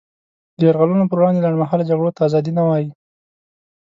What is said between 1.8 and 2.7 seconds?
جګړو ته ازادي نه